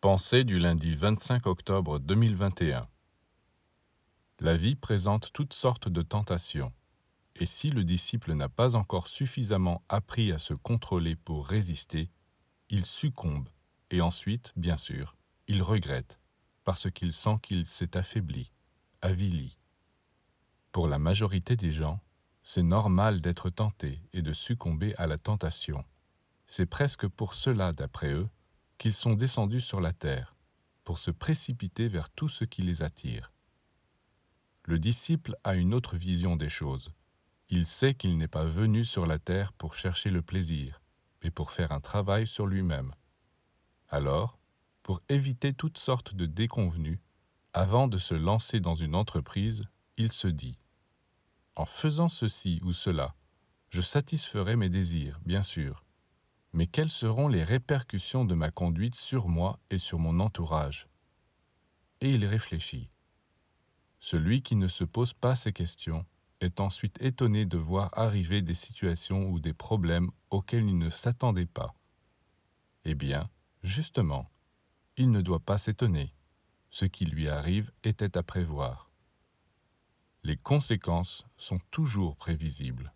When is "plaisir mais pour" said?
40.22-41.50